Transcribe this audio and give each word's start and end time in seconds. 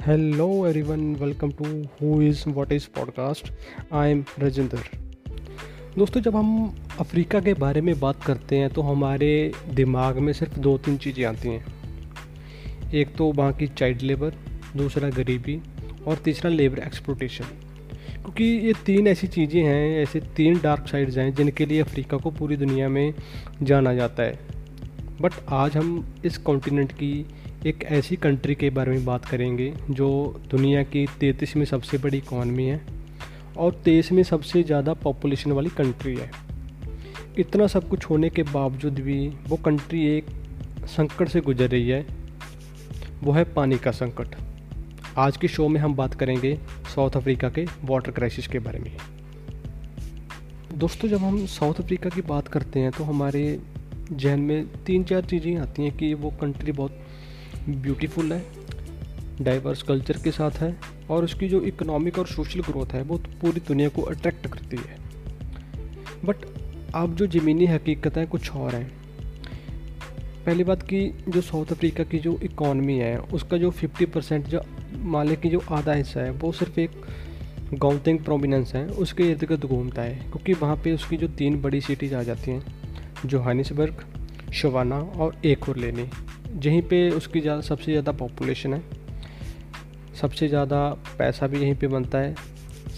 Hello 0.00 0.44
everyone 0.66 1.00
welcome 1.14 1.50
to 1.52 1.64
who 1.94 2.20
is 2.22 2.42
what 2.48 2.72
is 2.72 2.86
podcast 2.88 3.50
I 3.92 4.10
am 4.10 4.24
Rajendra 4.38 4.78
दोस्तों, 5.98 6.20
जब 6.20 6.36
हम 6.36 6.76
Africa 7.00 7.40
के 7.40 7.54
बारे 7.54 7.80
में 7.80 7.98
बात 8.00 8.22
करते 8.24 8.58
हैं 8.58 8.70
तो 8.70 8.82
हमारे 8.82 9.30
दिमाग 9.74 10.18
में 10.18 10.32
सिर्फ़ 10.32 10.58
दो 10.58 10.76
तीन 10.78 10.96
चीज़ें 10.96 11.24
आती 11.24 11.48
हैं। 11.48 12.92
एक 12.92 13.14
तो 13.16 13.30
वहाँ 13.32 13.52
की 13.52 13.66
चाइल्ड 13.68 14.02
लेबर 14.02 14.36
दूसरा 14.76 15.10
गरीबी, 15.10 15.60
और 16.06 16.16
तीसरा 16.16 16.50
लेबर 16.50 16.78
एक्सप्लोटेशन 16.78 17.44
क्योंकि 18.14 18.44
ये 18.44 18.72
तीन 18.86 19.06
ऐसी 19.06 19.26
चीज़ें 19.26 19.62
हैं, 19.62 20.02
ऐसे 20.02 20.20
तीन 20.36 20.60
डार्क 20.62 20.88
साइड्स 20.88 21.18
हैं, 21.18 21.34
जिनके 21.34 21.66
लिए 21.66 21.80
अफ्रीका 21.80 22.16
को 22.16 22.30
पूरी 22.30 22.56
दुनिया 22.56 22.88
में 22.88 23.14
जाना 23.62 23.94
जाता 23.94 24.22
है। 24.22 24.38
बट 25.20 25.32
आज 25.48 25.76
हम 25.76 25.92
इस 26.24 26.38
कॉन्टिनेंट 26.38 26.92
की 26.92 27.12
एक 27.66 27.82
ऐसी 27.84 28.16
कंट्री 28.16 28.54
के 28.54 28.68
बारे 28.70 28.92
में 28.92 29.04
बात 29.04 29.24
करेंगे, 29.24 29.72
जो 29.90 30.40
दुनिया 30.50 30.82
की 30.82 31.04
तैंतीसवीं 31.20 31.64
सबसे 31.64 31.98
बड़ी 31.98 32.18
इकॉनमी 32.18 32.64
है 32.64 32.80
और 33.56 33.72
तेईसवीं 33.84 34.22
सबसे 34.22 34.62
ज़्यादा 34.62 34.92
पॉपुलेशन 34.94 35.52
वाली 35.52 35.70
कंट्री 35.70 36.14
है। 36.16 36.30
इतना 37.38 37.66
सब 37.66 37.88
कुछ 37.88 38.04
होने 38.04 38.30
के 38.30 38.42
बावजूद 38.42 39.00
भी 39.00 39.28
वो 39.48 39.56
कंट्री 39.56 40.06
एक 40.06 40.30
संकट 40.88 41.28
से 41.28 41.40
गुजर 41.40 41.68
रही 41.68 41.88
है। 41.88 42.04
वो 43.22 43.32
है 43.32 43.44
पानी 43.54 43.78
का 43.78 43.90
संकट। 43.90 44.34
आज 45.18 45.36
के 45.36 45.48
शो 45.48 45.68
में 45.68 45.80
हम 45.80 45.94
बात 45.94 46.14
करेंगे 46.14 46.56
साउथ 46.94 47.16
अफ्रीका 47.16 47.48
के 47.48 47.66
वाटर 47.84 48.10
क्राइसिस 48.10 48.46
के 48.46 48.58
बारे 48.58 48.78
में। 48.78 48.92
दोस्तों, 50.74 51.08
जब 51.08 51.18
हम 51.18 51.44
साउथ 51.48 51.80
अफ्रीका 51.80 52.10
की 52.10 52.22
बात 52.22 52.48
करते 52.48 52.80
हैं 52.80 52.90
तो 52.92 53.04
हमारे 53.04 53.58
जहन 54.12 54.40
में 54.40 54.66
तीन 54.84 55.04
चार 55.04 55.24
चीज़ें 55.24 55.56
आती 55.58 55.82
हैं 55.82 55.96
कि 55.96 56.12
वो 56.14 56.30
कंट्री 56.40 56.72
बहुत 56.72 56.98
ब्यूटीफुल 57.68 58.32
है 58.32 58.46
डाइवर्स 59.40 59.82
कल्चर 59.82 60.16
के 60.24 60.30
साथ 60.30 60.50
है 60.50 60.76
और 61.10 61.24
उसकी 61.24 61.48
जो 61.48 61.60
इकोनॉमिक 61.60 62.18
और 62.18 62.26
सोशल 62.26 62.60
ग्रोथ 62.60 62.86
है, 62.86 63.02
वो 63.02 63.18
पूरी 63.18 63.60
दुनिया 63.60 63.88
को 63.88 64.02
अट्रैक्ट 64.02 64.46
करती 64.46 64.76
है। 64.76 64.96
बट 66.24 66.36
अब 66.94 67.14
जो 67.14 67.26
ज़मीनी 67.26 67.66
हकीकत 67.66 68.16
है, 68.16 68.26
कुछ 68.26 68.50
और 68.50 68.74
हैं। 68.74 68.92
पहली 70.46 70.64
बात 70.64 70.82
कि 70.82 71.24
जो 71.28 71.40
साउथ 71.40 71.66
अफ्रीका 71.66 72.04
की 72.04 72.18
जो 72.18 72.38
इकॉनमी 72.42 72.98
है, 72.98 73.18
उसका 73.18 73.56
जो 73.56 73.70
50 73.70 74.06
परसेंट 74.06 74.46
जो 74.46 74.62
माले 74.96 75.36
की 75.36 75.48
जो 75.48 75.62
आधा 75.70 75.92
हिस्सा 75.92 76.20
है, 76.20 76.30
वो 76.30 76.52
सिर्फ़ 76.52 76.80
एक 76.80 76.90
गाउंटिंग 77.74 78.18
प्रोमिनेंस 78.18 78.74
है, 78.74 78.86
उसके 78.86 79.22
इर्द 79.22 79.44
गिर्द 79.44 79.64
घूमता 79.64 80.02
है। 80.02 80.16
क्योंकि 80.16 80.52
वहाँ 80.52 80.76
पे 80.76 80.92
उसकी 80.92 81.16
जो 81.16 81.28
तीन 81.28 81.62
बड़ी 81.62 81.80
सिटीज़ 81.80 82.14
आ 82.14 82.22
जाती 82.22 82.50
हैं 82.50 82.62
जो 83.26 83.40
हानिसबर्ग 83.40 84.04
शवाना 84.52 85.00
और 85.00 85.36
एक 85.44 85.76
लेनी 85.76 86.10
यहीं 86.56 86.82
पे 86.82 87.10
उसकी 87.10 87.40
ज़्यादा 87.40 87.60
सबसे 87.60 87.90
ज़्यादा 87.92 88.12
पॉपुलेशन 88.12 88.74
है। 88.74 88.82
सबसे 90.20 90.48
ज़्यादा 90.48 90.88
पैसा 91.18 91.46
भी 91.46 91.58
यहीं 91.58 91.74
पे 91.74 91.86
बनता 91.86 92.18
है। 92.18 92.34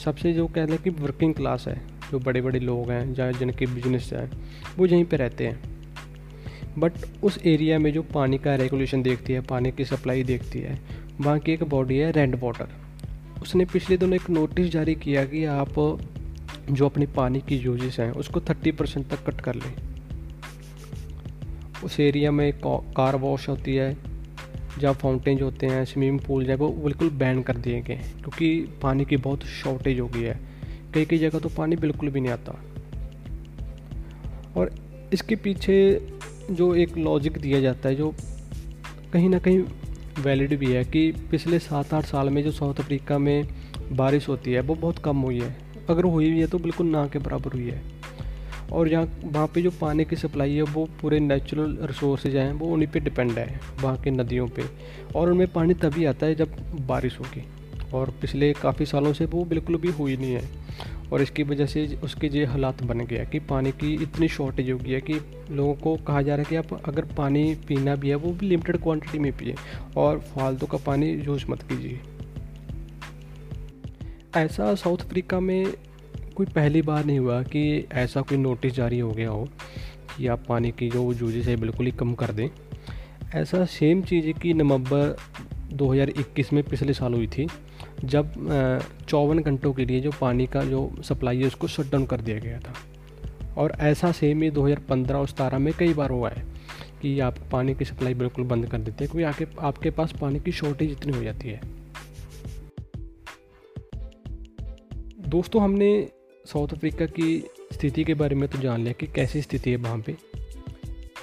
सबसे 0.04 0.32
जो 0.32 0.46
कह 0.46 0.66
लें 0.66 0.78
कि 0.78 0.90
वर्किंग 0.90 1.34
क्लास 1.34 1.68
है, 1.68 1.80
जो 2.10 2.18
बड़े 2.18 2.40
बड़े 2.40 2.60
लोग 2.60 2.90
हैं 2.90 3.12
जहाँ 3.14 3.32
जिनके 3.32 3.66
बिज़नेस 3.66 4.12
है, 4.12 4.30
वो 4.78 4.86
यहीं 4.86 5.04
पे 5.04 5.16
रहते 5.16 5.46
हैं। 5.46 5.70
बट 6.78 6.92
उस 7.22 7.38
एरिया 7.46 7.78
में 7.78 7.92
जो 7.92 8.02
पानी 8.02 8.38
का 8.38 8.54
रेगुलेशन 8.54 9.02
देखती 9.02 9.32
है, 9.32 9.40
पानी 9.40 9.72
की 9.72 9.84
सप्लाई 9.84 10.22
देखती 10.22 10.58
है, 10.58 10.78
वहाँ 11.20 11.38
की 11.38 11.52
एक 11.52 11.62
बॉडी 11.64 11.98
है 11.98 12.10
रेड 12.12 12.38
वाटर 12.42 12.68
उसने 13.42 13.64
पिछले 13.64 13.96
दिनों 13.96 14.14
एक 14.14 14.30
नोटिस 14.30 14.66
जारी 14.66 14.94
किया 14.94 15.24
कि 15.24 15.44
आप 15.44 15.74
जो 16.70 16.86
अपनी 16.86 17.06
पानी 17.06 17.40
की 17.40 17.56
यूजेस 17.56 17.98
हैं, 18.00 18.10
उसको 18.10 18.40
थर्टी 18.40 18.72
परसेंट 18.72 19.06
तक 19.08 19.24
कट 19.26 19.40
कर 19.40 19.54
लें। 19.54 19.91
उस 21.84 22.00
एरिया 22.00 22.30
में 22.30 22.52
कार 22.66 23.16
वॉश 23.16 23.48
होती 23.48 23.74
है, 23.74 23.96
जहाँ 24.80 24.94
फाउंटेन 24.94 25.38
जो 25.38 25.44
होते 25.44 25.66
हैं 25.66 25.84
स्विमिंग 25.84 26.20
पूल 26.20 26.44
जो 26.44 26.56
वो 26.56 26.68
बिल्कुल 26.68 27.10
बैन 27.10 27.42
कर 27.42 27.56
दिए 27.56 27.80
गए 27.80 27.94
हैं, 27.94 28.12
क्योंकि 28.18 28.68
पानी 28.82 29.04
की 29.04 29.16
बहुत 29.16 29.44
शॉर्टेज 29.44 30.00
हो 30.00 30.06
गई 30.08 30.22
है। 30.22 30.38
कई 30.94 31.04
कई 31.04 31.18
जगह 31.18 31.38
तो 31.38 31.48
पानी 31.48 31.76
बिल्कुल 31.76 32.08
भी 32.08 32.20
नहीं 32.20 32.32
आता। 32.32 32.52
और 34.56 34.74
इसके 35.12 35.36
पीछे 35.36 35.76
जो 36.50 36.74
एक 36.74 36.96
लॉजिक 36.96 37.38
दिया 37.38 37.60
जाता 37.60 37.88
है, 37.88 37.94
जो 37.94 38.14
कहीं 39.12 39.28
ना 39.28 39.38
कहीं 39.38 39.62
वैलिड 40.18 40.58
भी 40.58 40.72
है 40.72 40.84
कि 40.84 41.10
पिछले 41.30 41.58
सात 41.58 41.94
आठ 41.94 42.04
साल 42.04 42.30
में 42.30 42.42
जो 42.42 42.50
साउथ 42.50 42.74
अफ्रीका 42.74 43.18
में 43.18 43.48
बारिश 43.92 44.28
होती 44.28 44.52
है, 44.52 44.60
वो 44.60 44.74
बहुत 44.74 44.98
कम 44.98 45.16
हुई 45.16 45.40
है। 45.40 45.56
अगर 45.90 46.04
हुई 46.04 46.30
भी 46.30 46.40
है 46.40 46.46
तो 46.46 46.58
बिल्कुल 46.58 46.86
ना 46.86 47.06
के 47.06 47.18
बराबर 47.18 47.52
हुई 47.52 47.68
है। 47.70 47.91
और 48.72 48.88
यहाँ 48.88 49.10
वहाँ 49.24 49.46
पे 49.46 49.62
जो 49.62 49.70
पानी 49.70 50.04
की 50.04 50.16
सप्लाई 50.16 50.54
है, 50.54 50.62
वो 50.62 50.88
पूरे 51.00 51.20
नेचुरल 51.20 51.78
रिसोर्सेज 51.80 52.36
हैं 52.36 52.52
वो 52.52 52.66
उन्हीं 52.66 52.88
पे 52.88 53.00
डिपेंड 53.00 53.30
है, 53.30 53.60
वहाँ 53.82 53.96
की 53.96 54.10
नदियों 54.10 54.48
पे। 54.48 54.62
और 55.16 55.30
उनमें 55.30 55.48
पानी 55.48 55.74
तभी 55.74 56.04
आता 56.04 56.26
है 56.26 56.34
जब 56.34 56.56
बारिश 56.86 57.18
होगी। 57.20 57.44
और 57.94 58.10
पिछले 58.10 58.52
काफ़ी 58.52 58.86
सालों 58.86 59.12
से 59.12 59.24
वो 59.24 59.44
बिल्कुल 59.44 59.76
भी 59.76 59.88
हुई 59.88 60.16
नहीं 60.16 60.32
है। 60.34 60.62
और 61.12 61.22
इसकी 61.22 61.42
वजह 61.42 61.66
से 61.66 62.00
उसके 62.04 62.26
ये 62.26 62.44
हालात 62.44 62.82
बन 62.82 62.98
गया 62.98 63.24
कि 63.24 63.38
पानी 63.38 63.70
की 63.70 64.02
इतनी 64.02 64.28
शॉर्टेज 64.28 64.70
हो 64.70 64.78
गई 64.78 64.90
है 64.90 65.00
कि 65.00 65.14
लोगों 65.50 65.74
को 65.74 65.96
कहा 65.96 66.22
जा 66.22 66.34
रहा 66.34 66.42
है 66.42 66.48
कि 66.50 66.56
आप 66.56 66.88
अगर 66.88 67.04
पानी 67.04 67.54
पीना 67.54 67.96
भी 67.96 68.08
है, 68.08 68.14
वो 68.14 68.32
भी 68.32 68.46
लिमिटेड 68.48 68.76
क्वांटिटी 68.76 69.18
में 69.18 69.32
पिए। 69.32 69.54
और 69.96 70.18
फालतू 70.18 70.66
का 70.66 70.78
पानी 70.78 71.10
यूज़ 71.10 71.44
मत 71.48 71.62
कीजिए। 71.62 72.00
ऐसा 74.36 74.74
साउथ 74.74 74.98
अफ्रीका 74.98 75.40
में 75.40 75.74
कोई 76.32 76.46
पहली 76.46 76.82
बार 76.82 77.04
नहीं 77.04 77.18
हुआ 77.18 77.42
कि 77.42 77.62
ऐसा 77.92 78.20
कोई 78.20 78.38
नोटिस 78.38 78.72
जारी 78.72 78.98
हो 78.98 79.10
गया 79.10 79.30
हो 79.30 79.48
कि 80.16 80.26
आप 80.26 80.44
पानी 80.48 80.70
की 80.70 80.88
जो 80.90 81.12
यूजेस 81.12 81.46
है 81.46 81.56
बिल्कुल 81.56 81.86
ही 81.86 81.92
कम 81.92 82.14
कर 82.14 82.32
दें। 82.32 82.48
ऐसा 83.34 83.64
सेम 83.64 84.02
चीज़ 84.02 84.30
कि 84.32 84.54
नवंबर 84.54 85.16
2021 85.72 86.52
में 86.52 86.62
पिछले 86.64 86.92
साल 86.92 87.14
हुई 87.14 87.26
थी, 87.26 87.46
जब 88.04 88.32
चौवन 89.08 89.38
घंटों 89.38 89.72
के 89.72 89.84
लिए 89.84 90.00
जो 90.00 90.10
पानी 90.20 90.46
का 90.46 90.64
जो 90.64 90.90
सप्लाई 91.02 91.38
है 91.38 91.46
उसको 91.46 91.66
शट 91.66 91.90
डाउन 91.92 92.06
कर 92.06 92.20
दिया 92.20 92.38
गया 92.38 92.58
था। 92.58 92.74
और 93.56 93.72
ऐसा 93.80 94.12
सेम 94.12 94.42
ही 94.42 94.50
2015 94.50 95.16
और 95.16 95.28
सतारह 95.28 95.58
में 95.58 95.72
कई 95.78 95.94
बार 95.94 96.10
हुआ 96.10 96.30
है 96.30 96.44
कि 97.02 97.18
आप 97.20 97.38
पानी 97.52 97.74
की 97.74 97.84
सप्लाई 97.84 98.14
बिल्कुल 98.14 98.44
बंद 98.44 98.66
कर 98.66 98.78
देते 98.78 99.04
हैं 99.04 99.12
क्योंकि 99.12 99.24
आके, 99.24 99.46
आपके 99.60 99.90
पास 99.90 100.12
पानी 100.20 100.40
की 100.40 100.52
शॉर्टेज 100.52 100.90
इतनी 100.90 101.16
हो 101.16 101.22
जाती 101.22 101.48
है। 101.48 101.60
दोस्तों, 105.28 105.62
हमने 105.62 106.08
साउथ 106.44 106.72
अफ्रीका 106.74 107.06
की 107.08 107.38
स्थिति 107.72 108.04
के 108.04 108.14
बारे 108.14 108.36
में 108.36 108.48
तो 108.48 108.58
जान 108.58 108.80
लिया 108.80 108.92
कि 108.92 109.06
कैसी 109.06 109.42
स्थिति 109.42 109.70
है 109.70 109.76
वहाँ 109.76 109.98
पे। 109.98 110.16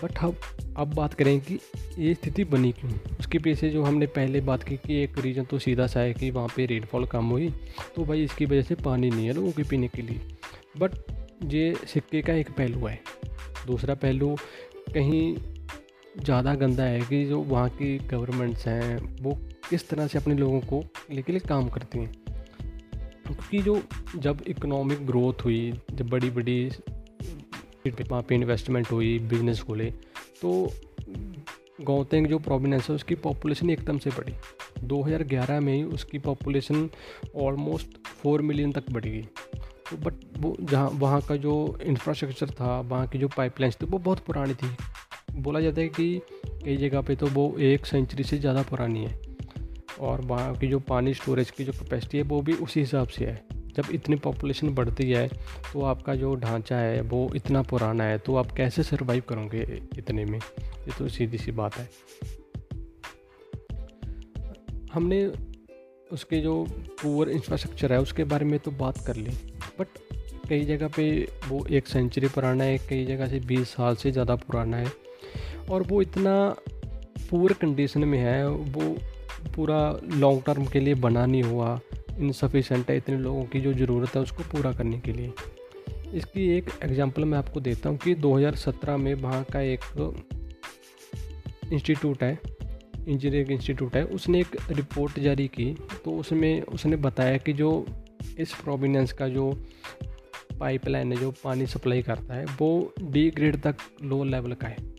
बट 0.03 0.17
हम 0.19 0.35
अब 0.77 0.93
बात 0.93 1.13
करें 1.13 1.39
कि 1.39 1.59
ये 1.97 2.13
स्थिति 2.13 2.43
बनी 2.43 2.71
क्यों? 2.71 2.91
उसके 3.19 3.39
पीछे 3.39 3.69
जो 3.69 3.83
हमने 3.83 4.05
पहले 4.07 4.41
बात 4.41 4.63
की 4.63 4.77
कि 4.77 5.01
एक 5.03 5.17
रीज़न 5.19 5.43
तो 5.43 5.59
सीधा 5.59 5.87
सा 5.87 5.99
है 5.99 6.13
कि 6.13 6.29
वहाँ 6.31 6.47
पे 6.55 6.65
रेनफॉल 6.65 7.05
कम 7.05 7.25
हुई 7.25 7.49
तो 7.95 8.05
भाई 8.05 8.23
इसकी 8.23 8.45
वजह 8.45 8.61
से 8.61 8.75
पानी 8.75 9.09
नहीं 9.09 9.25
है 9.27 9.33
लोगों 9.33 9.51
के 9.51 9.63
पीने 9.63 9.87
के 9.87 10.01
लिए। 10.01 10.19
बट 10.77 10.95
ये 11.45 11.73
सिक्के 11.87 12.21
का 12.21 12.33
एक 12.33 12.49
पहलू 12.49 12.85
है। 12.85 12.99
दूसरा 13.67 13.95
पहलू, 13.95 14.35
कहीं 14.93 15.35
ज़्यादा 16.17 16.53
गंदा 16.55 16.83
है 16.83 17.01
कि 17.01 17.23
जो 17.25 17.39
वहाँ 17.41 17.69
की 17.71 17.97
गवर्नमेंट्स 18.07 18.65
हैं, 18.67 18.97
वो 19.21 19.37
किस 19.69 19.87
तरह 19.89 20.07
से 20.07 20.17
अपने 20.17 20.35
लोगों 20.35 20.59
को 20.61 20.83
लेके 21.11 21.39
काम 21.39 21.69
करती 21.69 21.99
हैं। 21.99 22.11
क्योंकि 23.29 23.59
जो 23.61 23.81
जब 24.15 24.41
इकोनॉमिक 24.47 25.05
ग्रोथ 25.07 25.45
हुई, 25.45 25.71
जब 25.91 26.09
बड़ी 26.09 26.29
बड़ी 26.29 26.71
वहाँ 27.87 28.21
पे 28.21 28.35
इन्वेस्टमेंट 28.35 28.91
हुई 28.91 29.17
बिज़नेस 29.19 29.61
खोले 29.61 29.89
तो 30.41 30.71
गौतेंग 31.81 32.27
जो 32.27 32.39
प्रोविनेंस 32.39 32.89
है, 32.89 32.95
उसकी 32.95 33.15
पॉपुलेशन 33.15 33.69
एकदम 33.69 33.97
से 33.97 34.09
बढ़ी। 34.09 34.33
2011 34.87 35.59
में 35.59 35.73
ही 35.73 35.83
उसकी 35.83 36.19
पॉपुलेशन 36.19 36.89
ऑलमोस्ट 37.37 37.97
फोर 38.07 38.41
मिलियन 38.41 38.71
तक 38.71 38.91
बढ़ 38.91 39.05
गई। 39.05 39.21
तो 39.21 39.97
बट 39.97 40.13
वो 40.37 40.55
जहाँ, 40.61 40.89
वहाँ 40.89 41.21
का 41.21 41.35
जो 41.35 41.77
इंफ्रास्ट्रक्चर 41.83 42.49
था, 42.49 42.79
वहाँ 42.79 43.07
की 43.07 43.17
जो 43.17 43.27
पाइपलाइंस 43.27 43.77
थी, 43.81 43.85
वो 43.85 43.97
बहुत 43.97 44.19
पुरानी 44.19 44.53
थी। 44.53 44.75
बोला 45.33 45.59
जाता 45.59 45.81
है 45.81 45.87
कि 45.89 46.21
कई 46.63 46.77
जगह 46.77 47.01
पे 47.01 47.15
तो 47.15 47.27
वो 47.27 47.53
एक 47.59 47.85
सेंचुरी 47.85 48.23
से 48.23 48.37
ज़्यादा 48.37 48.61
पुरानी 48.61 49.05
है। 49.05 49.28
और 49.99 50.21
वहाँ 50.21 50.55
की 50.55 50.67
जो 50.67 50.79
पानी 50.81 51.13
स्टोरेज 51.13 51.51
की 51.51 51.63
जो 51.63 51.71
कैपेसिटी 51.73 52.17
है, 52.17 52.23
वो 52.23 52.41
भी 52.41 52.53
उसी 52.55 52.79
हिसाब 52.79 53.07
से 53.07 53.25
है। 53.25 53.41
जब 53.75 53.91
इतनी 53.93 54.15
पॉपुलेशन 54.17 54.69
बढ़ती 54.75 55.09
है 55.11 55.27
तो 55.73 55.81
आपका 55.83 56.15
जो 56.15 56.33
ढांचा 56.35 56.77
है, 56.77 57.01
वो 57.01 57.29
इतना 57.35 57.61
पुराना 57.63 58.03
है 58.03 58.17
तो 58.17 58.35
आप 58.35 58.51
कैसे 58.51 58.83
सर्वाइव 58.83 59.23
करोगे 59.29 59.61
इतने 59.97 60.25
में? 60.25 60.37
ये 60.37 60.91
तो 60.97 61.07
सीधी 61.09 61.37
सी 61.37 61.51
बात 61.53 61.77
है। 61.77 61.89
हमने 64.93 65.25
उसके 66.11 66.39
जो 66.41 66.63
पुअर 67.01 67.29
इंफ्रास्ट्रक्चर 67.29 67.93
है, 67.93 67.99
उसके 68.01 68.23
बारे 68.23 68.45
में 68.45 68.57
तो 68.59 68.71
बात 68.73 69.05
कर 69.07 69.15
ली 69.15 69.31
बट 69.79 69.87
कई 70.49 70.63
जगह 70.65 70.87
पे 70.87 71.11
वो 71.47 71.65
एक 71.67 71.87
सेंचुरी 71.87 72.27
पुराना 72.27 72.63
है, 72.63 72.77
कई 72.79 73.05
जगह 73.05 73.27
से 73.27 73.39
बीस 73.39 73.69
साल 73.69 73.95
से 73.95 74.11
ज़्यादा 74.11 74.35
पुराना 74.37 74.77
है, 74.77 74.91
और 75.69 75.83
वो 75.83 76.01
इतना 76.01 76.33
पुअर 77.29 77.53
कंडीशन 77.53 78.03
में 78.03 78.17
है, 78.19 78.49
वो 78.49 78.95
पूरा 79.55 79.99
लॉन्ग 80.03 80.43
टर्म 80.45 80.65
के 80.65 80.79
लिए 80.79 80.93
बना 80.93 81.25
नहीं 81.25 81.43
हुआ 81.43 81.79
इनसफिशेंट 82.17 82.89
है 82.89 82.97
इतने 82.97 83.17
लोगों 83.17 83.43
की 83.43 83.61
जो 83.61 83.73
ज़रूरत 83.73 84.15
है 84.15 84.21
उसको 84.21 84.43
पूरा 84.43 84.71
करने 84.71 84.99
के 84.99 85.13
लिए। 85.13 85.33
इसकी 86.13 86.57
एक 86.57 86.69
एग्जांपल 86.83 87.25
मैं 87.25 87.37
आपको 87.37 87.59
देता 87.59 87.89
हूँ 87.89 87.97
कि 87.97 88.15
2017 88.15 88.97
में 88.97 89.13
वहाँ 89.13 89.43
का 89.43 89.61
एक 89.61 89.79
इंस्टीट्यूट 91.73 92.23
है 92.23 92.39
इंजीनियरिंग 93.07 93.51
इंस्टीट्यूट 93.51 93.95
है, 93.95 94.03
उसने 94.05 94.39
एक 94.39 94.57
रिपोर्ट 94.71 95.19
जारी 95.19 95.47
की। 95.47 95.77
तो 96.05 96.11
उसमें, 96.11 96.61
उसने 96.61 96.95
बताया 96.95 97.37
कि 97.37 97.53
जो 97.53 97.85
इस 98.39 98.53
प्रोविनेंस 98.53 99.13
का 99.13 99.27
जो 99.27 99.65
पाइपलाइन 100.59 101.13
है, 101.13 101.19
जो 101.19 101.31
पानी 101.43 101.65
सप्लाई 101.65 102.01
करता 102.01 102.33
है, 102.33 102.45
वो 102.45 102.93
डी 103.01 103.29
ग्रेड 103.29 103.61
तक 103.61 103.75
लो 104.03 104.23
लेवल 104.23 104.53
का 104.53 104.67
है। 104.67 104.98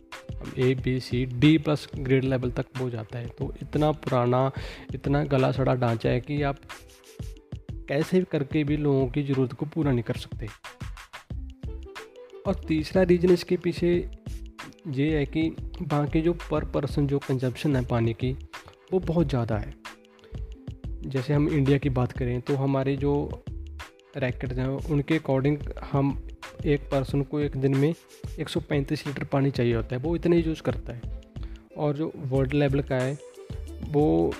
A 0.57 0.73
B 0.75 0.99
C 0.99 1.25
D 1.25 1.57
plus 1.57 1.87
grade 1.95 2.23
level 2.23 2.51
तक 2.51 2.65
वो 2.77 2.89
जाता 2.89 3.19
है। 3.19 3.27
तो 3.29 3.53
इतना 3.61 3.91
पुराना, 3.91 4.51
इतना 4.93 5.23
गला 5.23 5.51
सड़ा 5.51 5.75
ढांचा 5.75 6.09
है 6.09 6.21
कि 6.21 6.41
आप 6.41 6.59
कैसे 7.87 8.21
करके 8.21 8.63
भी 8.63 8.77
लोगों 8.77 9.07
की 9.07 9.23
ज़रूरत 9.23 9.53
को 9.53 9.65
पूरा 9.65 9.91
नहीं 9.91 10.03
कर 10.03 10.15
सकते। 10.15 10.47
और 12.47 12.63
तीसरा 12.67 13.01
रीज़न 13.03 13.29
इसके 13.29 13.57
पीछे 13.57 13.89
ये 14.87 15.09
है 15.17 15.25
कि 15.25 15.49
वहाँ 15.81 16.07
के 16.07 16.21
जो 16.21 16.33
पर 16.51 16.65
पर्सन 16.65 17.07
जो 17.07 17.19
कंजप्शन 17.19 17.75
है 17.75 17.85
पानी 17.85 18.13
की, 18.13 18.31
वो 18.93 18.99
बहुत 18.99 19.29
ज़्यादा 19.29 19.57
है। 19.57 19.73
जैसे 21.05 21.33
हम 21.33 21.47
इंडिया 21.49 21.77
की 21.77 21.89
बात 21.89 22.11
करें 22.11 22.39
तो 22.41 22.55
हमारे 22.55 22.95
जो 22.97 23.13
रैकेट 24.17 24.53
हैं, 24.53 24.67
उनके 24.67 25.15
अकॉर्डिंग 25.15 25.57
हम 25.91 26.11
एक 26.65 26.81
पर्सन 26.91 27.21
को 27.21 27.39
एक 27.39 27.57
दिन 27.57 27.75
में 27.75 27.93
135 28.39 29.05
लीटर 29.07 29.23
पानी 29.23 29.51
चाहिए 29.51 29.75
होता 29.75 29.95
है, 29.95 30.01
वो 30.01 30.15
इतना 30.15 30.35
ही 30.35 30.41
यूज़ 30.41 30.61
करता 30.61 30.93
है। 30.93 31.01
और 31.77 31.95
जो 31.95 32.11
वर्ल्ड 32.17 32.53
लेवल 32.53 32.81
का 32.81 32.95
है, 32.95 33.17
वो 33.87 34.33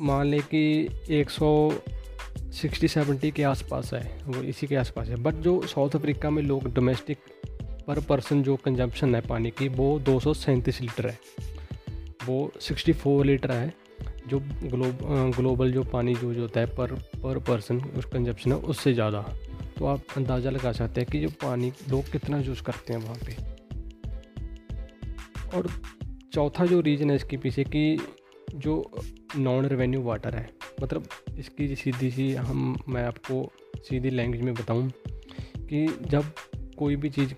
मान 0.00 0.26
लें 0.26 0.40
कि 0.42 0.88
एक 1.10 1.30
सौ 1.30 1.72
सिक्सटी 2.52 2.88
सेवेंटी 2.88 3.30
के 3.30 3.42
आसपास 3.42 3.92
है, 3.94 4.20
वो 4.26 4.42
इसी 4.42 4.66
के 4.66 4.76
आसपास 4.76 5.08
है। 5.08 5.16
बट 5.16 5.34
जो 5.34 5.60
साउथ 5.66 5.96
अफ्रीका 5.96 6.30
में 6.30 6.42
लोग 6.42 6.72
डोमेस्टिक 6.74 7.18
पर 7.86 8.00
पर्सन 8.00 8.42
जो 8.42 8.56
कंजम्पशन 8.56 9.14
है 9.14 9.20
पानी 9.20 9.50
की, 9.50 9.68
वो 9.68 9.98
दो 9.98 10.20
सौ 10.20 10.34
सैंतीस 10.34 10.80
लीटर 10.80 11.06
है। 11.06 11.18
वो 12.26 12.52
64 12.60 13.24
लीटर 13.24 13.50
है, 13.50 13.72
जो 14.28 14.38
ग्लोब 14.40 15.32
ग्लोबल 15.36 15.72
जो 15.72 15.82
पानी 15.84 16.12
यूज़ 16.12 16.38
होता 16.38 16.60
है 16.60 16.66
पर 16.66 16.92
पर 17.22 17.38
पर्सन 17.38 17.80
उस 17.98 18.04
कंजप्शन 18.04 18.52
है 18.52 18.58
उससे 18.58 18.92
ज़्यादा। 18.94 19.24
तो 19.78 19.86
आप 19.86 20.16
अंदाज़ा 20.16 20.50
लगा 20.50 20.72
सकते 20.72 21.00
हैं 21.00 21.10
कि 21.12 21.20
जो 21.20 21.28
पानी 21.42 21.72
लोग 21.90 22.10
कितना 22.12 22.38
यूज़ 22.38 22.62
करते 22.62 22.92
हैं 22.92 23.00
वहाँ 23.00 23.16
पे। 23.26 23.36
और 25.56 25.68
चौथा 26.32 26.66
जो 26.66 26.80
रीज़न 26.80 27.10
है 27.10 27.16
इसके 27.16 27.36
पीछे 27.36 27.64
कि 27.64 27.98
जो 28.54 28.90
नॉन 29.36 29.66
रेवेन्यू 29.66 30.02
वाटर 30.02 30.34
है 30.34 30.48
मतलब 30.82 31.08
इसकी 31.38 31.74
सीधी 31.76 32.10
सी 32.10 32.32
हम, 32.32 32.76
मैं 32.88 33.04
आपको 33.04 33.50
सीधी 33.78 34.10
लैंग्वेज 34.10 34.42
में 34.42 34.54
बताऊँ 34.54 34.90
कि 35.60 35.86
जब 36.08 36.24
कोई 36.78 36.96
भी 36.96 37.10
चीज़ 37.10 37.34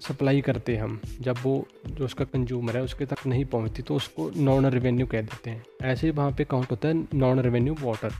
सप्लाई 0.00 0.40
करते 0.40 0.76
हैं 0.76 0.82
हम, 0.82 1.00
जब 1.20 1.36
वो, 1.42 1.66
जो 1.86 2.04
उसका 2.04 2.24
कंज्यूमर 2.24 2.76
है, 2.76 2.82
उसके 2.82 3.06
तक 3.06 3.26
नहीं 3.26 3.44
पहुँचती 3.44 3.82
तो 3.82 3.94
उसको 3.94 4.30
नॉन 4.36 4.66
रेवेन्यू 4.66 5.06
कह 5.06 5.20
देते 5.20 5.50
हैं। 5.50 5.64
ऐसे 5.82 6.06
ही 6.06 6.12
वहाँ 6.12 6.32
पे 6.32 6.44
काउंट 6.44 6.70
होता 6.70 6.88
है 6.88 7.06
नॉन 7.14 7.40
रेवेन्यू 7.40 7.74
वाटर 7.80 8.12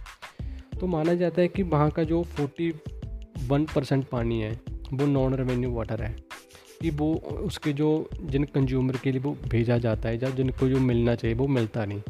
तो 0.80 0.86
माना 0.86 1.14
जाता 1.14 1.40
है 1.42 1.48
कि 1.48 1.62
वहाँ 1.62 1.90
का 1.90 2.02
जो 2.04 2.22
फोर्टी 2.26 2.72
वन 3.48 3.64
परसेंट 3.64 4.04
पानी 4.04 4.40
है, 4.40 4.60
वो 4.92 5.06
नॉन 5.06 5.34
रेवेन्यू 5.34 5.70
वाटर 5.72 6.02
है। 6.02 6.16
कि 6.82 6.90
वो 6.90 7.14
उसके 7.14 7.72
जो, 7.72 8.08
जिन 8.22 8.44
कंज्यूमर 8.44 8.96
के 8.96 9.12
लिए 9.12 9.20
वो 9.20 9.36
भेजा 9.48 9.78
जाता 9.78 10.08
है, 10.08 10.22
या 10.22 10.30
जिनको 10.30 10.68
जो 10.68 10.78
मिलना 10.80 11.14
चाहिए, 11.14 11.36
वो 11.36 11.46
मिलता 11.46 11.84
नहीं। 11.84 12.00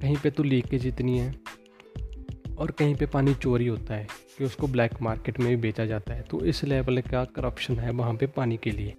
कहीं 0.00 0.16
पे 0.16 0.30
तो 0.30 0.42
लीकेज 0.42 0.86
इतनी 0.86 1.18
है, 1.18 1.34
और 2.58 2.70
कहीं 2.70 2.94
पे 2.94 3.06
पानी 3.06 3.34
चोरी 3.34 3.66
होता 3.66 3.94
है, 3.94 4.06
कि 4.38 4.44
उसको 4.44 4.66
ब्लैक 4.66 5.02
मार्केट 5.02 5.40
में 5.40 5.48
भी 5.48 5.56
बेचा 5.56 5.86
जाता 5.86 6.14
है। 6.14 6.22
तो 6.22 6.44
इस 6.44 6.64
लेवल 6.64 7.00
का 7.00 7.24
करप्शन 7.24 7.78
है 7.78 7.90
वहाँ 7.90 8.14
पे 8.14 8.26
पानी 8.26 8.56
के 8.56 8.70
लिए। 8.70 8.94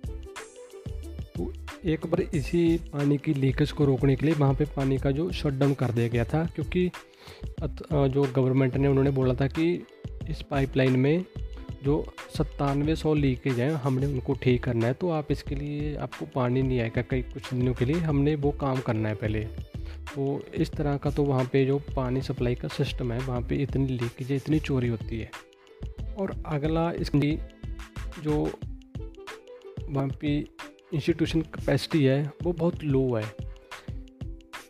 तो 1.36 1.54
एक 1.86 2.06
बार 2.06 2.22
इसी 2.22 2.78
पानी 2.94 3.18
की 3.18 3.34
लीकेज 3.34 3.72
को 3.72 3.86
रोकने 3.86 4.16
के 4.16 4.26
लिए 4.26 4.36
वहाँ 4.36 4.54
पे 4.54 4.66
पानी 4.66 4.98
का 4.98 5.12
जो 5.12 5.32
शट 5.32 5.50
डाउन 5.50 5.74
कर 5.74 5.92
दिया 5.92 6.08
गया 6.08 6.24
था, 6.26 6.46
क्योंकि 6.56 6.90
जो 7.62 8.32
गवर्नमेंट 8.36 8.76
ने, 8.76 8.88
उन्होंने 8.88 9.12
बोला 9.12 9.34
था 9.34 9.48
कि 9.48 9.86
इस 10.30 10.42
पाइपलाइन 10.42 11.00
में 11.00 11.26
जो 11.84 12.04
सत्तानवे 12.38 12.96
सौ 12.96 13.14
लीकेज 13.14 13.60
हैं, 13.60 13.72
हमने 13.74 14.06
उनको 14.06 14.34
ठीक 14.34 14.64
करना 14.64 14.88
है 14.88 14.94
तो 14.94 15.10
आप 15.10 15.32
इसके 15.32 15.56
लिए, 15.56 15.96
आपको 15.96 16.26
पानी 16.26 16.62
नहीं 16.62 16.80
आएगा 16.80 17.02
कई 17.02 17.22
कुछ 17.24 17.54
दिनों 17.54 17.74
के 17.74 17.86
लिए, 17.86 17.96
हमने 17.96 18.36
वो 18.36 18.52
काम 18.62 18.80
करना 18.82 19.10
है 19.10 19.16
पहले। 19.16 19.44
तो 20.08 20.42
इस 20.56 20.72
तरह 20.72 20.98
का 20.98 21.10
तो 21.12 21.24
वहाँ 21.24 21.46
पे 21.46 21.66
जो 21.66 21.78
पानी 21.96 22.22
सप्लाई 22.22 22.56
का 22.56 22.68
सिस्टम 22.68 23.12
है, 23.12 23.20
वहाँ 23.20 23.42
पे 23.42 23.56
इतनी 23.56 23.88
लीकेज, 23.88 24.32
इतनी 24.32 24.60
चोरी 24.60 24.88
होती 24.88 25.20
है। 25.20 25.30
और 26.20 26.32
अगला 26.46 26.92
इसकी 26.92 27.32
जो 28.24 28.44
वहाँ 29.90 30.08
पे 30.22 30.38
इंस्टीट्यूशन 30.94 31.42
कैपेसिटी 31.42 32.04
है, 32.04 32.24
वो 32.44 32.54
बहुत 32.54 32.84
लो 32.84 33.04
है, 33.16 33.24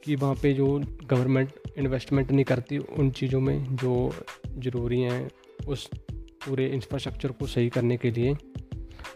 कि 0.04 0.16
वहाँ 0.16 0.36
पे 0.36 0.54
जो 0.54 0.68
गवर्नमेंट 1.06 1.50
इन्वेस्टमेंट 1.78 2.32
नहीं 2.32 2.46
करती, 2.46 2.78
उन 2.78 3.10
चीज़ों 3.12 3.40
में 3.42 3.76
जो 3.76 4.14
ज़रूरी 4.58 5.02
हैं, 5.02 5.30
उस 5.68 5.90
पूरे 6.48 6.68
इंफ्रास्ट्रक्चर 6.68 7.32
को 7.32 7.48
सही 7.48 7.70
करने 7.70 7.98
के 7.98 8.12
लिए। 8.12 8.36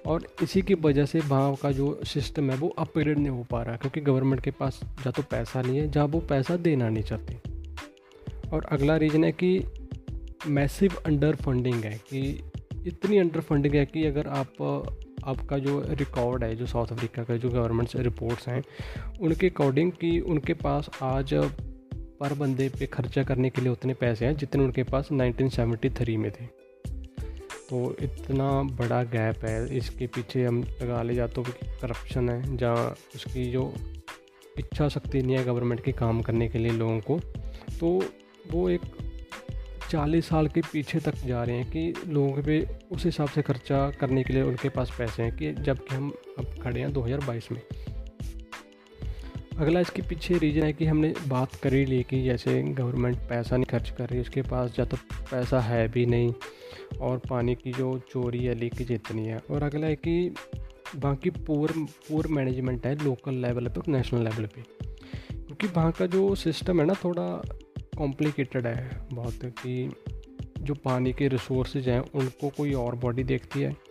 और 0.05 0.27
इसी 0.43 0.61
की 0.61 0.73
वजह 0.73 1.05
से 1.05 1.19
वहाँ 1.19 1.55
का 1.55 1.71
जो 1.71 2.01
सिस्टम 2.05 2.51
है, 2.51 2.57
वो 2.57 2.67
अपग्रेड 2.67 3.17
नहीं 3.17 3.29
हो 3.29 3.43
पा 3.43 3.63
रहा, 3.63 3.75
क्योंकि 3.75 4.01
गवर्नमेंट 4.01 4.41
के 4.41 4.51
पास 4.51 4.79
या 4.83 5.11
तो 5.11 5.21
पैसा 5.21 5.61
नहीं 5.61 5.77
है, 5.77 5.91
जहाँ 5.91 6.05
वो 6.05 6.19
पैसा 6.19 6.55
देना 6.55 6.89
नहीं 6.89 7.03
चाहते। 7.03 7.37
और 8.53 8.65
अगला 8.65 8.97
रीज़न 8.97 9.23
है 9.23 9.31
कि 9.31 9.63
मैसिव 10.47 10.93
अंडर 11.05 11.35
फंडिंग 11.35 11.75
है, 11.75 12.01
कि 12.09 12.51
इतनी 12.87 13.17
अंडर 13.17 13.39
फंडिंग 13.39 13.75
है 13.75 13.85
कि 13.85 14.05
अगर 14.05 14.27
आप, 14.27 14.53
आपका 15.23 15.57
जो 15.57 15.85
रिकॉर्ड 15.89 16.43
है, 16.43 16.55
जो 16.55 16.65
साउथ 16.65 16.87
अफ्रीका 16.87 17.23
का 17.23 17.37
जो 17.37 17.49
गवर्नमेंट 17.49 17.89
से 17.89 18.03
रिपोर्ट्स 18.03 18.47
हैं, 18.47 18.63
उनके 19.21 19.47
अकॉर्डिंग 19.47 19.91
कि 19.91 20.19
उनके 20.19 20.53
पास 20.53 20.89
आज 21.01 21.33
पर 21.93 22.33
बंदे 22.33 22.69
पे 22.69 22.85
खर्चा 22.85 23.23
करने 23.23 23.49
के 23.49 23.61
लिए 23.61 23.71
उतने 23.71 23.93
पैसे 23.93 24.25
हैं, 24.25 24.35
जितने 24.35 24.63
उनके 24.63 24.83
पास 24.83 25.11
1973 25.11 26.17
में 26.17 26.31
थे। 26.31 26.60
तो 27.71 27.77
इतना 28.01 28.51
बड़ा 28.77 29.01
गैप 29.03 29.43
है, 29.45 29.77
इसके 29.77 30.07
पीछे 30.07 30.43
हम 30.45 30.61
लगा 30.81 31.01
ले 31.03 31.13
जाते 31.15 31.43
कि 31.43 31.67
करप्शन 31.81 32.29
है, 32.29 32.57
जहाँ 32.57 32.95
उसकी 33.15 33.51
जो 33.51 33.73
इच्छा 34.59 34.87
शक्ति 34.89 35.21
नहीं 35.21 35.37
है 35.37 35.43
गवर्नमेंट 35.45 35.83
के 35.83 35.91
काम 35.91 36.21
करने 36.21 36.47
के 36.49 36.59
लिए 36.59 36.71
लोगों 36.71 36.99
को 36.99 37.19
तो 37.79 37.91
वो 38.51 38.69
एक 38.69 38.81
चालीस 39.89 40.27
साल 40.27 40.47
के 40.47 40.61
पीछे 40.61 40.99
तक 40.99 41.15
जा 41.17 41.43
रहे 41.43 41.57
हैं 41.57 41.69
कि 41.71 41.93
लोगों 42.07 42.31
के 42.31 42.41
पे 42.41 42.79
उस 42.91 43.05
हिसाब 43.05 43.29
से 43.29 43.41
खर्चा 43.41 43.89
करने 43.91 44.23
के 44.23 44.33
लिए 44.33 44.41
उनके 44.41 44.69
पास 44.69 44.91
पैसे 44.97 45.23
हैं 45.23 45.35
कि 45.37 45.51
जबकि 45.53 45.95
हम 45.95 46.13
अब 46.39 46.55
खड़े 46.63 46.81
हैं 46.81 46.93
2022 46.93 47.51
में। 47.51 47.61
अगला 49.57 49.79
इसके 49.79 50.01
पीछे 50.01 50.37
रीज़न 50.37 50.63
है 50.63 50.73
कि 50.73 50.85
हमने 50.85 51.13
बात 51.27 51.55
कर 51.55 51.73
ही 51.73 51.85
ली 51.85 52.01
कि 52.03 52.23
जैसे 52.23 52.61
गवर्नमेंट 52.63 53.17
पैसा 53.29 53.57
नहीं 53.57 53.65
खर्च 53.65 53.89
कर 53.89 54.09
रही, 54.09 54.19
उसके 54.19 54.41
पास 54.41 54.79
या 54.79 54.85
तो 54.85 54.97
पैसा 55.31 55.59
है 55.59 55.87
भी 55.87 56.05
नहीं 56.05 56.33
और 56.99 57.17
पानी 57.17 57.55
की 57.55 57.71
जो 57.71 57.99
चोरी 57.99 58.45
है 58.45 58.55
लीकेज 58.55 58.91
इतनी 58.91 59.25
है। 59.25 59.37
और 59.51 59.63
अगला 59.63 59.87
है 59.87 59.95
कि 59.95 60.35
बाकी 60.95 61.29
पोर 61.29 61.71
पुअर 61.77 62.27
मैनेजमेंट 62.27 62.85
है 62.85 63.03
लोकल 63.03 63.33
लेवल 63.33 63.67
पे 63.67 63.79
और 63.79 63.87
नेशनल 63.87 64.23
लेवल 64.23 64.45
पे। 64.45 64.61
क्योंकि 65.35 65.67
वहाँ 65.67 65.91
का 65.91 66.05
जो 66.05 66.35
सिस्टम 66.35 66.81
है 66.81 66.87
ना, 66.87 66.93
थोड़ा 66.93 67.43
कॉम्प्लिकेटेड 67.97 68.67
है 68.67 69.07
बहुत 69.13 69.39
कि 69.45 69.93
जो 70.59 70.73
पानी 70.73 71.13
के 71.13 71.27
रिसोर्सेज 71.27 71.89
हैं, 71.89 71.99
उनको 71.99 72.49
कोई 72.49 72.73
और 72.73 72.95
बॉडी 72.95 73.23
देखती 73.23 73.61
है। 73.61 73.90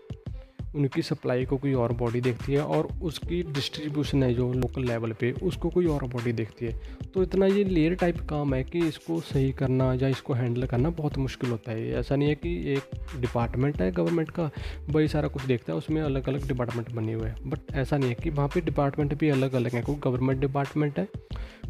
उनकी 0.74 1.02
सप्लाई 1.02 1.44
को 1.44 1.56
कोई 1.56 1.72
और 1.74 1.92
बॉडी 1.92 2.20
देखती 2.20 2.52
है 2.52 2.62
और 2.62 2.88
उसकी 3.02 3.42
डिस्ट्रीब्यूशन 3.42 4.22
है 4.22 4.34
जो 4.34 4.52
लोकल 4.52 4.84
लेवल 4.84 5.12
पे, 5.12 5.30
उसको 5.32 5.70
कोई 5.70 5.86
और 5.86 6.04
बॉडी 6.04 6.32
देखती 6.32 6.66
है। 6.66 6.80
तो 7.14 7.22
इतना 7.22 7.46
ये 7.46 7.64
लेयर 7.64 7.94
टाइप 7.94 8.20
काम 8.20 8.54
है 8.54 8.64
कि 8.64 8.78
इसको 8.78 9.20
सही 9.20 9.52
करना 9.52 9.92
या 9.94 10.08
इसको 10.08 10.34
हैंडल 10.34 10.66
करना 10.66 10.90
बहुत 10.90 11.18
मुश्किल 11.18 11.50
होता 11.50 11.72
है। 11.72 11.90
ऐसा 11.90 12.16
नहीं 12.16 12.28
है 12.28 12.34
कि 12.34 12.72
एक 12.72 12.90
डिपार्टमेंट 13.20 13.82
है 13.82 13.90
गवर्नमेंट 13.92 14.30
का, 14.30 14.50
वही 14.90 15.08
सारा 15.08 15.28
कुछ 15.28 15.44
देखता 15.44 15.72
है, 15.72 15.78
उसमें 15.78 16.02
अलग 16.02 16.28
अलग 16.28 16.46
डिपार्टमेंट 16.48 16.92
बने 16.92 17.12
हुए 17.12 17.28
हैं। 17.28 17.50
बट 17.50 17.58
ऐसा 17.72 17.98
नहीं 17.98 18.08
है 18.08 18.14
कि 18.14 18.30
वहाँ 18.30 18.48
पर 18.48 18.60
डिपार्टमेंट 18.60 19.18
भी 19.18 19.28
अलग 19.28 19.52
अलग 19.52 19.72
हैं, 19.72 19.84
कोई 19.84 19.96
गवर्नमेंट 19.96 20.40
डिपार्टमेंट 20.40 20.98
है, 20.98 21.08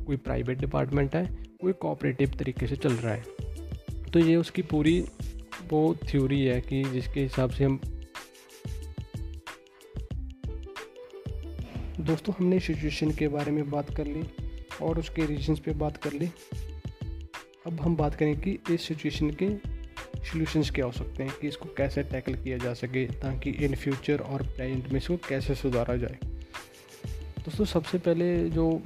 कोई 0.07 0.17
प्राइवेट 0.17 0.59
डिपार्टमेंट 0.59 1.17
है, 1.17 1.25
कोई 1.61 1.73
कोऑपरेटिव 1.73 2.31
तरीके 2.39 2.67
से 2.67 2.77
चल 2.77 2.93
रहा 2.93 3.15
है। 3.15 3.25
तो 4.13 4.19
ये 4.19 4.37
उसकी 4.37 4.63
पूरी 4.63 5.01
वो 5.71 5.97
थ्योरी 6.09 6.45
है 6.45 6.61
कि 6.61 6.85
जिसके 6.85 7.21
हिसाब 7.21 7.51
से 7.51 7.65
हम 7.65 7.81
दोस्तों, 12.01 12.33
हमने 12.39 12.59
सिचुएशन 12.61 13.11
के 13.11 13.27
बारे 13.29 13.53
में 13.53 13.71
बात 13.71 13.95
कर 13.97 14.07
ली 14.07 14.23
और 14.83 14.99
उसके 14.99 15.25
रीजन्स 15.27 15.59
पे 15.59 15.73
बात 15.73 15.97
कर 15.97 16.13
ली। 16.13 16.27
अब 17.67 17.81
हम 17.81 17.97
बात 17.97 18.15
करें 18.15 18.41
कि 18.41 18.59
इस 18.71 18.87
सिचुएशन 18.89 19.31
के 19.43 19.49
सॉल्यूशंस 20.25 20.71
क्या 20.71 20.85
हो 20.85 20.93
सकते 20.93 21.23
हैं, 21.23 21.33
कि 21.41 21.49
इसको 21.49 21.69
कैसे 21.77 22.03
टैकल 22.03 22.35
किया 22.35 22.59
जा 22.59 22.73
सके 22.75 23.07
ताकि 23.07 23.51
इन 23.51 23.75
फ्यूचर 23.75 24.21
और 24.21 24.43
प्रेजेंट 24.43 24.89
में 24.89 24.99
इसको 25.01 25.17
कैसे 25.29 25.55
सुधारा 25.55 25.97
जाए। 25.97 26.19
दोस्तों, 27.39 27.65
सबसे 27.65 27.99
पहले 27.99 28.51
जो 28.51 28.83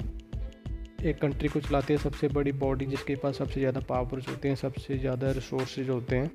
एक 1.03 1.21
कंट्री 1.21 1.47
को 1.47 1.59
चलाते 1.59 1.93
हैं, 1.93 2.01
सबसे 2.01 2.27
बड़ी 2.27 2.51
बॉडी 2.51 2.85
जिसके 2.85 3.15
पास 3.15 3.37
सबसे 3.37 3.59
ज़्यादा 3.59 3.79
पावर्स 3.79 4.29
होते 4.29 4.47
हैं, 4.47 4.55
सबसे 4.55 4.97
ज़्यादा 4.97 5.31
रिसोर्सेज 5.31 5.89
होते 5.89 6.15
हैं, 6.15 6.31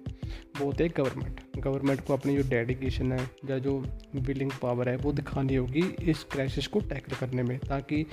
वो 0.60 0.64
होते 0.64 0.84
हैं 0.84 0.92
गवर्नमेंट 0.96 1.40
गवर्नमेंट 1.58 2.00
को 2.00 2.12
अपनी 2.12 2.36
जो 2.36 2.48
डेडिकेशन 2.50 3.12
है 3.12 3.30
या 3.50 3.58
जो 3.58 3.78
बिलिंग 4.16 4.50
पावर 4.62 4.88
है, 4.88 4.96
वो 4.96 5.12
दिखानी 5.12 5.54
होगी 5.54 5.80
इस 5.80 6.24
क्राइसिस 6.24 6.66
को 6.66 6.80
टैकल 6.80 7.16
करने 7.16 7.42
में, 7.42 7.58
ताकि 7.58 8.06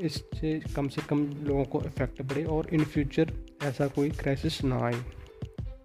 इससे 0.00 0.60
कम 0.76 0.88
से 0.88 1.02
कम 1.02 1.26
लोगों 1.42 1.64
को 1.64 1.80
इफ़ेक्ट 1.80 2.22
पड़े 2.22 2.44
और 2.44 2.68
इन 2.72 2.84
फ्यूचर 2.84 3.32
ऐसा 3.62 3.86
कोई 3.86 4.10
क्राइसिस 4.10 4.64
ना 4.64 4.78
आए. 4.78 5.04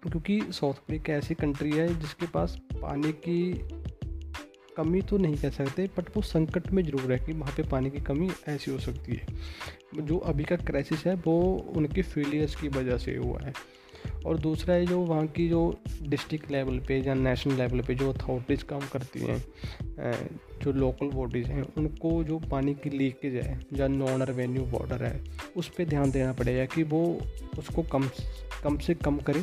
क्योंकि 0.02 0.40
साउथ 0.50 0.74
अफ्रीका 0.74 1.12
ऐसी 1.12 1.34
कंट्री 1.34 1.72
है 1.72 2.00
जिसके 2.00 2.26
पास 2.26 2.56
पानी 2.82 3.12
की 3.12 3.52
कमी 4.78 5.00
तो 5.02 5.18
नहीं 5.18 5.36
कह 5.36 5.50
सकते 5.50 5.88
बट 5.98 6.16
वो 6.16 6.22
संकट 6.24 6.70
में 6.72 6.82
ज़रूर 6.82 7.12
है 7.12 7.18
कि 7.18 7.32
वहाँ 7.32 7.54
पे 7.56 7.62
पानी 7.68 7.90
की 7.90 8.00
कमी 8.02 8.30
ऐसी 8.48 8.70
हो 8.70 8.78
सकती 8.78 9.12
है। 9.12 10.04
जो 10.06 10.18
अभी 10.18 10.44
का 10.44 10.56
क्राइसिस 10.58 11.06
है, 11.06 11.14
वो 11.16 11.40
उनके 11.76 12.02
फेलियर्स 12.04 12.54
की 12.56 12.68
वजह 12.70 12.98
से 12.98 13.16
हुआ 13.16 13.40
है। 13.42 13.52
और 14.26 14.38
दूसरा 14.38 14.74
है 14.74 14.86
जो 14.86 14.98
वहाँ 15.00 15.26
की 15.26 15.48
जो 15.48 15.60
डिस्ट्रिक्ट 16.02 16.50
लेवल 16.50 16.78
पे 16.88 16.98
या 16.98 17.14
नेशनल 17.14 17.54
लेवल 17.54 17.80
पे 17.80 17.94
जो 17.94 18.12
अथॉरिटीज़ 18.12 18.64
काम 18.64 18.80
करती 18.92 19.20
हैं 19.20 19.38
जो 20.62 20.72
लोकल 20.72 21.10
बॉडीज़ 21.10 21.46
हैं, 21.46 21.62
उनको 21.78 22.22
जो 22.24 22.38
पानी 22.50 22.74
की 22.74 22.90
लीकेज 22.90 23.34
है 23.36 23.60
या 23.74 23.88
नॉन 23.88 24.22
रेवेन्यू 24.22 24.64
बॉर्डर 24.66 25.04
है, 25.04 25.24
उस 25.56 25.68
पर 25.68 25.84
ध्यान 25.84 26.10
देना 26.10 26.32
पड़ेगा 26.32 26.64
कि 26.64 26.82
वो 26.82 27.02
उसको 27.58 27.82
कम 27.82 28.08
कम 28.64 28.78
से 28.78 28.94
कम 28.94 29.18
करें, 29.20 29.42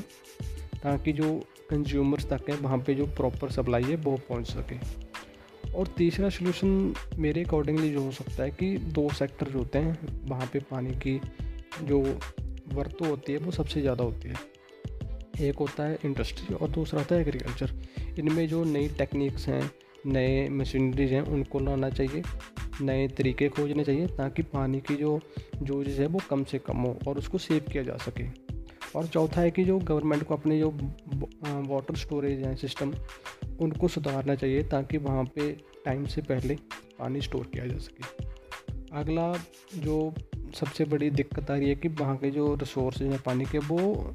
ताकि 0.83 1.13
जो 1.13 1.33
कंज्यूमर्स 1.69 2.29
तक 2.29 2.49
है, 2.49 2.55
वहाँ 2.57 2.77
पे 2.77 2.95
जो 2.95 3.05
प्रॉपर 3.17 3.51
सप्लाई 3.51 3.83
है, 3.83 3.95
वो 3.95 4.15
पहुँच 4.29 4.47
सके। 4.47 4.75
और 5.75 5.87
तीसरा 5.87 6.29
सोल्यूशन 6.29 6.93
मेरे 7.17 7.43
अकॉर्डिंगली 7.43 7.89
जो 7.91 8.01
हो 8.01 8.11
सकता 8.11 8.43
है 8.43 8.51
कि 8.51 8.77
दो 8.77 9.07
सेक्टर 9.09 9.49
जो 9.49 9.59
होते 9.59 9.79
हैं, 9.79 9.97
वहाँ 10.27 10.49
पे 10.53 10.59
पानी 10.59 10.95
की 10.97 11.19
जो 11.83 12.01
वर्तों 12.73 13.09
होती 13.09 13.33
है, 13.33 13.39
वो 13.39 13.51
सबसे 13.51 13.81
ज़्यादा 13.81 14.03
होती 14.03 14.29
है। 14.29 14.53
एक 15.41 15.57
होता 15.57 15.83
है 15.83 15.97
इंडस्ट्री 16.05 16.55
और 16.55 16.69
दूसरा 16.69 16.99
होता 16.99 17.15
है 17.15 17.21
एग्रीकल्चर 17.21 17.71
इनमें 18.19 18.47
जो 18.47 18.63
नई 18.63 18.87
टेक्निक्स 18.87 19.47
हैं, 19.47 19.71
नए 20.05 20.47
मशीनरीज 20.49 21.13
हैं, 21.13 21.21
उनको 21.21 21.59
लाना 21.59 21.89
चाहिए, 21.89 22.23
नए 22.81 23.07
तरीके 23.07 23.49
खोजने 23.49 23.83
चाहिए, 23.83 24.07
ताकि 24.07 24.41
पानी 24.43 24.79
की 24.79 24.95
जो 24.95 25.19
यूजेज 25.63 25.99
है 25.99 26.07
वो 26.07 26.19
कम 26.29 26.43
से 26.43 26.59
कम 26.59 26.77
हो 26.77 26.97
और 27.07 27.17
उसको 27.17 27.37
सेव 27.37 27.65
किया 27.71 27.83
जा 27.83 27.97
सके। 27.97 28.44
और 28.95 29.07
चौथा 29.07 29.41
है 29.41 29.51
कि 29.51 29.63
जो 29.63 29.77
गवर्नमेंट 29.79 30.23
को 30.23 30.35
अपने 30.35 30.59
जो 30.59 30.69
वाटर 31.67 31.95
स्टोरेज 31.95 32.43
हैं 32.43 32.55
सिस्टम 32.55 32.93
उनको 33.59 33.87
सुधारना 33.87 34.35
चाहिए 34.35 34.63
ताकि 34.63 34.97
वहाँ 34.97 35.23
पे 35.23 35.51
टाइम 35.85 36.05
से 36.05 36.21
पहले 36.21 36.55
पानी 36.99 37.21
स्टोर 37.21 37.45
किया 37.53 37.65
जा 37.67 37.77
सके। 37.77 38.25
अगला 38.97 39.33
जो 39.75 40.13
सबसे 40.55 40.85
बड़ी 40.85 41.09
दिक्कत 41.09 41.51
आ 41.51 41.55
रही 41.55 41.69
है 41.69 41.75
कि 41.75 41.87
वहाँ 41.87 42.15
के 42.17 42.31
जो 42.31 42.53
रिसोर्स 42.55 43.01
हैं 43.01 43.21
पानी 43.21 43.45
के, 43.45 43.57
वो 43.57 44.11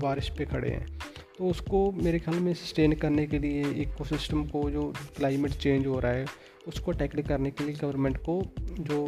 बारिश 0.00 0.28
पे 0.28 0.44
खड़े 0.44 0.70
हैं। 0.70 0.98
तो 1.38 1.48
उसको 1.48 1.90
मेरे 1.92 2.18
ख्याल 2.18 2.38
में 2.40 2.52
सस्टेन 2.54 2.92
करने 2.92 3.26
के 3.26 3.38
लिए 3.38 3.70
इकोसिस्टम 3.82 4.44
को 4.44 4.70
जो 4.70 4.92
क्लाइमेट 5.16 5.52
चेंज 5.52 5.86
हो 5.86 5.98
रहा 6.00 6.12
है, 6.12 6.26
उसको 6.68 6.92
टैकल 6.92 7.22
करने 7.22 7.50
के 7.50 7.64
लिए 7.64 7.74
गवर्नमेंट 7.74 8.16
को 8.16 8.42
जो 8.60 9.06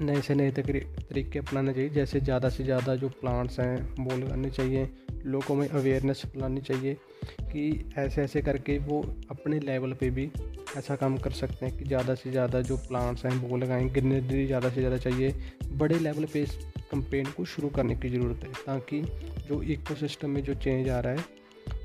नए 0.00 0.20
से 0.20 0.34
नए 0.34 0.50
तरीके 0.50 1.38
अपनाने 1.38 1.72
चाहिए। 1.74 1.88
जैसे 1.90 2.20
ज़्यादा 2.20 2.48
से 2.48 2.64
ज़्यादा 2.64 2.94
जो 2.94 3.08
प्लांट्स 3.10 3.58
हैं, 3.60 3.94
वो 3.98 4.16
लगाने 4.16 4.50
चाहिए। 4.50 4.88
लोगों 5.26 5.54
में 5.54 5.68
अवेयरनेस 5.68 6.22
फैलानी 6.26 6.60
चाहिए 6.60 6.94
कि 7.42 7.90
ऐसे 7.98 8.22
ऐसे 8.22 8.40
करके 8.42 8.78
वो 8.78 9.00
अपने 9.30 9.58
लेवल 9.60 9.92
पे 9.92 10.10
भी 10.10 10.30
ऐसा 10.76 10.96
काम 10.96 11.16
कर 11.18 11.30
सकते 11.30 11.66
हैं 11.66 11.76
कि 11.78 11.84
ज़्यादा 11.84 12.14
से 12.14 12.30
ज़्यादा 12.30 12.60
जो 12.60 12.76
प्लांट्स 12.78 13.24
हैं, 13.24 13.36
वो 13.38 13.56
लगाएँ। 13.56 13.88
ग्रीनरी 13.88 14.46
ज़्यादा 14.46 14.70
से 14.70 14.80
ज़्यादा 14.80 14.96
चाहिए। 14.96 15.34
बड़े 15.72 15.98
लेवल 15.98 16.24
पे 16.24 16.42
इस 16.42 16.56
कंपेन 16.90 17.26
को 17.36 17.44
शुरू 17.44 17.68
करने 17.68 17.94
की 17.96 18.10
ज़रूरत 18.10 18.44
है, 18.44 18.52
ताकि 18.66 19.00
जो 19.48 19.62
इकोसिस्टम 19.64 20.30
में 20.30 20.42
जो 20.42 20.54
चेंज 20.54 20.88
आ 20.88 21.00
रहा 21.00 21.12
है, 21.12 21.24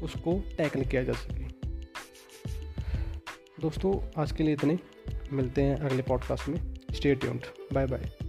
उसको 0.04 0.42
टैकल 0.58 0.84
किया 0.84 1.04
जा 1.04 1.14
सके। 1.14 1.52
दोस्तों, 3.62 3.94
आज 4.22 4.32
के 4.32 4.44
लिए 4.44 4.54
इतने। 4.54 4.78
मिलते 5.32 5.62
हैं 5.62 5.76
अगले 5.78 6.02
पॉडकास्ट 6.02 6.50
में। 6.50 6.73
Stay 6.94 7.16
tuned. 7.16 7.46
Bye 7.72 7.86
bye. 7.88 8.23